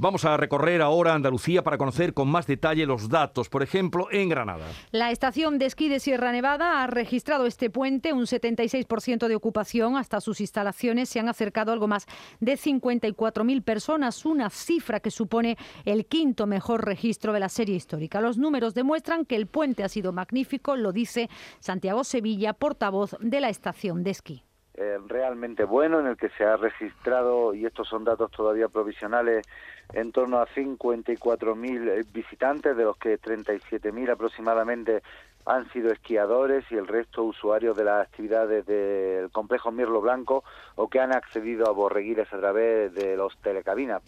[0.00, 3.50] Vamos a recorrer ahora Andalucía para conocer con más detalle los datos.
[3.50, 4.64] Por ejemplo, en Granada.
[4.92, 9.98] La estación de esquí de Sierra Nevada ha registrado este puente un 76% de ocupación.
[9.98, 12.06] Hasta sus instalaciones se han acercado algo más
[12.40, 18.22] de 54.000 personas, una cifra que supone el quinto mejor registro de la serie histórica.
[18.22, 21.28] Los números demuestran que el puente ha sido magnífico, lo dice
[21.58, 24.44] Santiago Sevilla, portavoz de la estación de esquí.
[24.82, 29.46] Eh, realmente bueno en el que se ha registrado, y estos son datos todavía provisionales,
[29.92, 35.02] en torno a 54.000 eh, visitantes, de los que 37.000 aproximadamente
[35.44, 40.44] han sido esquiadores y el resto usuarios de las actividades del complejo Mirlo Blanco
[40.76, 44.02] o que han accedido a borreguiles a través de los telecabinas.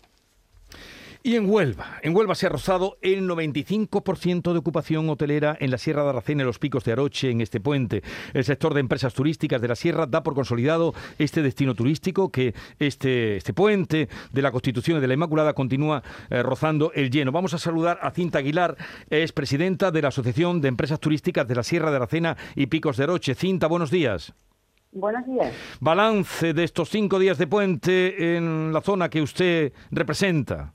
[1.25, 5.79] Y en Huelva, en Huelva se ha rozado el 95% de ocupación hotelera en la
[5.79, 8.03] Sierra de Aracena y los Picos de Aroche en este puente.
[8.35, 12.55] El sector de empresas turísticas de la Sierra da por consolidado este destino turístico que
[12.81, 17.31] este, este puente de la Constitución y de la Inmaculada continúa eh, rozando el lleno.
[17.31, 18.77] Vamos a saludar a Cinta Aguilar,
[19.09, 22.97] es presidenta de la Asociación de Empresas Turísticas de la Sierra de Aracena y Picos
[22.97, 23.37] de Aroche.
[23.37, 24.35] Cinta, buenos días.
[24.91, 25.55] Buenos días.
[25.79, 30.75] Balance de estos cinco días de puente en la zona que usted representa.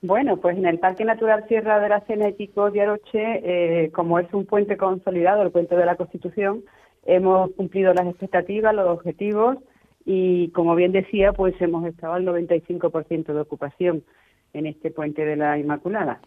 [0.00, 4.32] Bueno, pues en el Parque Natural Sierra de la Pico de Aroche, eh, como es
[4.32, 6.62] un puente consolidado, el puente de la Constitución,
[7.04, 9.58] hemos cumplido las expectativas, los objetivos
[10.04, 14.04] y, como bien decía, pues hemos estado al 95% de ocupación
[14.52, 16.20] en este puente de la Inmaculada.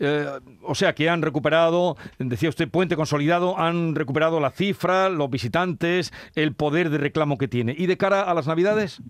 [0.00, 0.26] Eh,
[0.62, 6.12] o sea que han recuperado, decía usted, puente consolidado, han recuperado la cifra, los visitantes,
[6.34, 7.74] el poder de reclamo que tiene.
[7.76, 9.00] ¿Y de cara a las Navidades?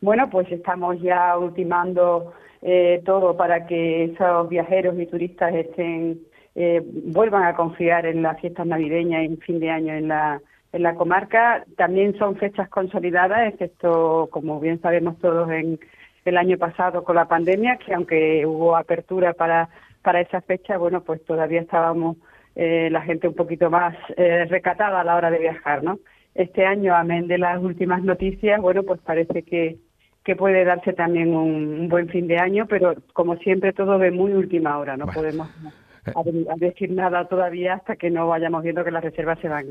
[0.00, 2.34] Bueno, pues estamos ya ultimando
[2.68, 6.18] eh, todo para que esos viajeros y turistas estén
[6.56, 10.40] eh, vuelvan a confiar en las fiestas navideñas y en fin de año en la
[10.72, 11.64] en la comarca.
[11.76, 15.78] También son fechas consolidadas, excepto, como bien sabemos todos, en
[16.24, 19.68] el año pasado con la pandemia, que aunque hubo apertura para,
[20.02, 22.16] para esa fecha, bueno, pues todavía estábamos
[22.56, 26.00] eh, la gente un poquito más eh, recatada a la hora de viajar, ¿no?
[26.34, 29.76] Este año, amén de las últimas noticias, bueno, pues parece que,
[30.26, 34.32] que puede darse también un, buen fin de año, pero como siempre todo de muy
[34.32, 35.48] última hora, no podemos
[36.04, 36.46] eh.
[36.56, 39.66] decir nada todavía hasta que no vayamos viendo que las reservas se van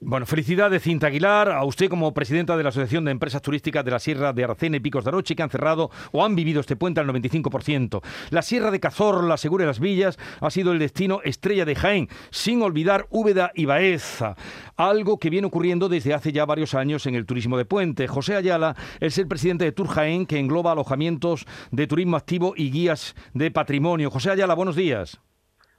[0.00, 3.90] bueno, felicidades Cinta Aguilar, a usted como presidenta de la Asociación de Empresas Turísticas de
[3.90, 6.76] la Sierra de Aracena y Picos de Aroche que han cerrado o han vivido este
[6.76, 8.02] puente al 95%.
[8.30, 12.08] La Sierra de Cazorla, Segura de las Villas, ha sido el destino estrella de Jaén,
[12.30, 14.36] sin olvidar Úbeda y Baeza,
[14.76, 18.08] algo que viene ocurriendo desde hace ya varios años en el turismo de puente.
[18.08, 22.70] José Ayala es el presidente de Tour Jaén, que engloba alojamientos de turismo activo y
[22.70, 24.10] guías de patrimonio.
[24.10, 25.20] José Ayala, buenos días.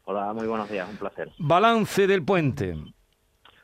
[0.05, 1.31] Hola, muy buenos días, un placer.
[1.37, 2.75] Balance del puente.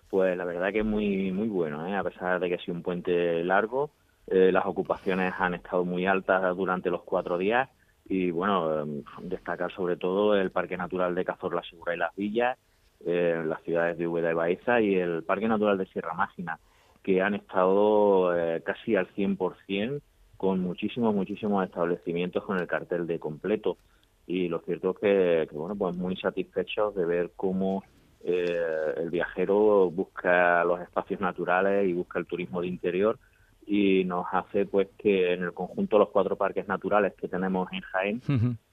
[0.10, 1.96] Pues la verdad que es muy, muy bueno, ¿eh?
[1.96, 3.92] a pesar de que ha sido un puente largo,
[4.26, 7.70] eh, las ocupaciones han estado muy altas durante los cuatro días
[8.06, 12.58] y bueno, em, destacar sobre todo el Parque Natural de Cazorla Segura y Las Villas,
[13.06, 16.60] eh, las ciudades de Úbeda y Baeza y el Parque Natural de Sierra Mágina,
[17.04, 18.34] que han estado
[18.64, 20.02] casi al 100%
[20.38, 23.78] con muchísimos, muchísimos establecimientos con el cartel de completo.
[24.26, 27.84] Y lo cierto es que, que bueno, pues muy satisfechos de ver cómo
[28.24, 33.18] eh, el viajero busca los espacios naturales y busca el turismo de interior
[33.66, 37.82] y nos hace pues que en el conjunto los cuatro parques naturales que tenemos en
[37.82, 38.22] Jaén,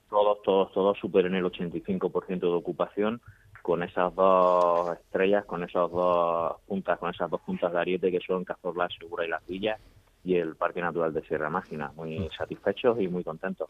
[0.09, 3.21] todos, todos, todos superen el 85% de ocupación
[3.61, 8.19] con esas dos estrellas, con esas dos puntas, con esas dos puntas de ariete que
[8.25, 9.79] son Cazorla, Segura y Las Villas
[10.23, 11.91] y el Parque Natural de Sierra Mágina.
[11.95, 13.69] Muy satisfechos y muy contentos.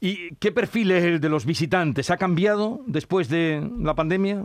[0.00, 2.10] ¿Y qué perfil es el de los visitantes?
[2.10, 4.44] ¿Ha cambiado después de la pandemia?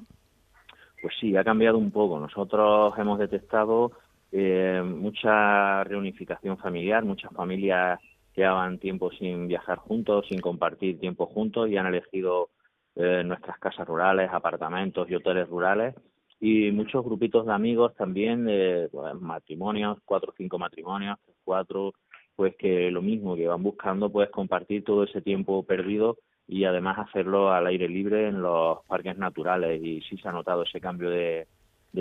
[1.01, 2.19] Pues sí, ha cambiado un poco.
[2.19, 3.91] Nosotros hemos detectado
[4.31, 7.99] eh, mucha reunificación familiar, muchas familias
[8.33, 12.49] que llevaban tiempo sin viajar juntos, sin compartir tiempo juntos y han elegido
[12.95, 15.95] eh, nuestras casas rurales, apartamentos y hoteles rurales
[16.39, 21.93] y muchos grupitos de amigos también, de pues, matrimonios, cuatro o cinco matrimonios, cuatro,
[22.35, 26.17] pues que lo mismo, que van buscando pues compartir todo ese tiempo perdido
[26.49, 30.63] y además hacerlo al aire libre en los parques naturales y sí se ha notado
[30.63, 31.45] ese cambio de,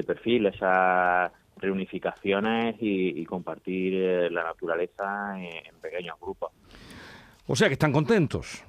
[0.06, 6.50] perfil, esas reunificaciones y, compartir eh, la naturaleza en, pequeños grupos.
[7.46, 8.64] O sea que están contentos.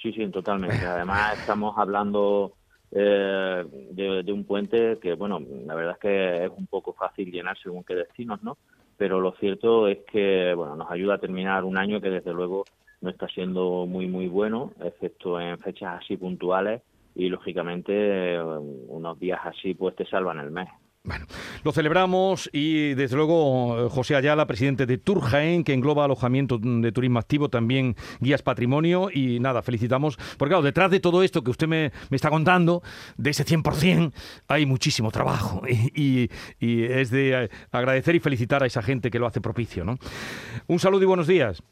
[0.00, 0.76] Sí, sí, totalmente.
[0.86, 2.52] Además estamos hablando
[2.92, 7.32] eh, de, de, un puente que, bueno, la verdad es que es un poco fácil
[7.32, 8.56] llenar según qué destinos, ¿no?
[8.96, 12.64] Pero lo cierto es que, bueno, nos ayuda a terminar un año que desde luego
[13.00, 16.82] no está siendo muy muy bueno, excepto en fechas así puntuales
[17.14, 20.68] y lógicamente unos días así pues te salvan el mes.
[21.06, 21.24] Bueno,
[21.62, 26.90] lo celebramos y desde luego José Ayala, presidente de Tour Jaén, que engloba alojamiento de
[26.90, 31.52] turismo activo, también guías patrimonio y nada, felicitamos, porque claro, detrás de todo esto que
[31.52, 32.82] usted me, está contando,
[33.16, 34.12] de ese 100%,
[34.48, 36.28] hay muchísimo trabajo y,
[36.58, 39.84] y es de agradecer y felicitar a esa gente que lo hace propicio.
[39.84, 39.98] ¿no?
[40.66, 41.62] Un saludo y buenos días.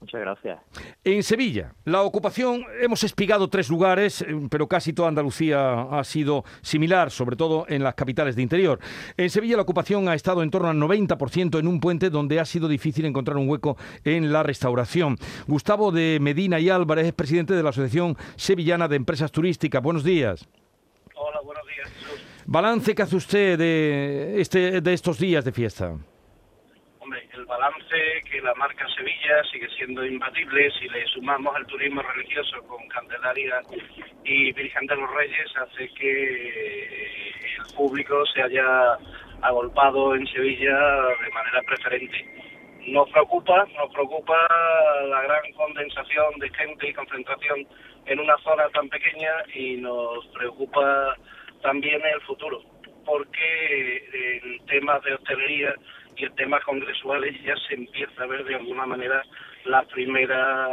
[0.00, 0.60] Muchas gracias.
[1.02, 6.44] En Sevilla, la ocupación, hemos espigado tres lugares, eh, pero casi toda Andalucía ha sido
[6.62, 8.78] similar, sobre todo en las capitales de interior.
[9.16, 12.44] En Sevilla la ocupación ha estado en torno al 90% en un puente donde ha
[12.44, 15.18] sido difícil encontrar un hueco en la restauración.
[15.48, 19.82] Gustavo de Medina y Álvarez es presidente de la Asociación Sevillana de Empresas Turísticas.
[19.82, 20.48] Buenos días.
[21.16, 21.90] Hola, buenos días.
[22.46, 25.96] Balance que hace usted de, este, de estos días de fiesta
[27.58, 32.86] balance que la marca Sevilla sigue siendo imbatible si le sumamos el turismo religioso con
[32.88, 33.60] Candelaria
[34.24, 37.10] y Virgen de los Reyes hace que
[37.58, 38.96] el público se haya
[39.42, 40.76] agolpado en Sevilla
[41.20, 42.24] de manera preferente.
[42.86, 44.36] Nos preocupa, nos preocupa
[45.08, 47.66] la gran condensación de gente y concentración
[48.06, 51.16] en una zona tan pequeña y nos preocupa
[51.62, 52.62] también el futuro,
[53.04, 55.74] porque en temas de hostelería
[56.18, 59.22] y en temas congresuales ya se empieza a ver de alguna manera
[59.64, 60.68] la primera,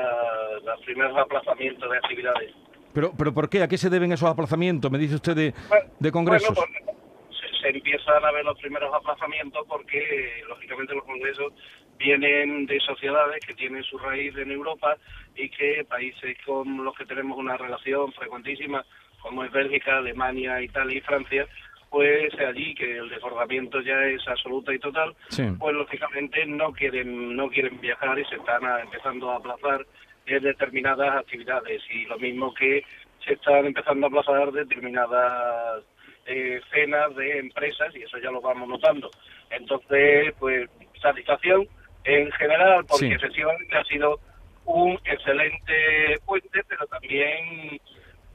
[0.63, 2.51] los primeros aplazamientos de actividades.
[2.93, 3.61] Pero, pero ¿por qué?
[3.61, 4.91] ¿A qué se deben esos aplazamientos?
[4.91, 5.53] Me dice usted de,
[5.99, 6.57] de congresos.
[6.57, 11.53] se, se, empiezan a ver los primeros aplazamientos porque, lógicamente, los congresos
[11.97, 14.97] vienen de sociedades que tienen su raíz en Europa
[15.35, 18.85] y que países con los que tenemos una relación frecuentísima,
[19.21, 21.47] como es Bélgica, Alemania, Italia y Francia,
[21.95, 25.15] pues allí que el desbordamiento ya es absoluta y total,
[25.57, 29.85] pues lógicamente no quieren no quieren viajar y se están empezando a aplazar
[30.25, 31.81] determinadas actividades.
[31.89, 32.83] Y lo mismo que
[33.25, 35.85] se están empezando a aplazar determinadas
[36.25, 39.09] eh, cenas de empresas y eso ya lo vamos notando.
[39.49, 40.69] Entonces, pues
[41.01, 41.65] satisfacción
[42.03, 44.19] en general porque efectivamente ha sido
[44.65, 47.79] un excelente puente, pero también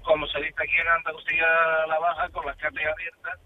[0.02, 1.46] como se dice aquí en Andalucía
[1.88, 3.38] la baja, con las cartas abiertas,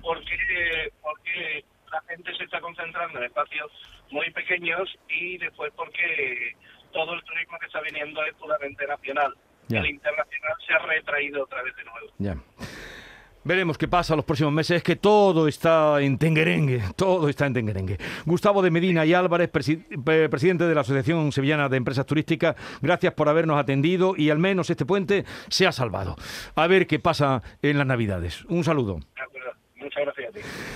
[0.00, 3.70] porque, porque la gente se está concentrando en espacios
[4.10, 6.54] muy pequeños y después porque
[6.92, 9.34] todo el turismo que está viniendo es puramente nacional.
[9.70, 12.42] El internacional se ha retraído otra vez de nuevo.
[13.44, 14.76] Veremos qué pasa los próximos meses.
[14.76, 17.98] Es que todo está en tenguerengue, todo está en tenguerengue.
[18.24, 23.28] Gustavo de Medina y Álvarez, presidente de la Asociación Sevillana de Empresas Turísticas, gracias por
[23.28, 26.14] habernos atendido y al menos este puente se ha salvado.
[26.54, 28.44] A ver qué pasa en las Navidades.
[28.44, 29.00] Un saludo.
[29.82, 30.72] Muchas gracias a ti.